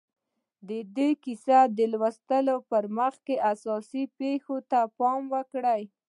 د 0.67 0.69
دې 0.95 1.09
کیسې 1.23 1.59
د 1.77 1.79
لوستلو 1.91 2.55
پر 2.69 2.83
وخت 2.97 3.25
اساسي 3.51 4.03
پېښو 4.17 4.57
ته 4.71 4.79
پام 4.97 5.21
وکړئ 5.33 5.81